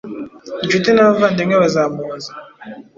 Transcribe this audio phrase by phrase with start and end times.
[0.63, 2.31] inshuti n'abavandimwe bazamuhoza.